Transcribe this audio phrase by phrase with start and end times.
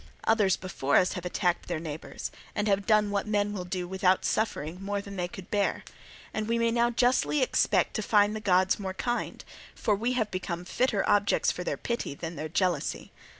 [0.23, 4.25] Others before us have attacked their neighbours and have done what men will do without
[4.25, 5.83] suffering more than they could bear;
[6.33, 9.45] and we may now justly expect to find the gods more kind,
[9.75, 13.11] for we have become fitter objects for their pity than their jealousy.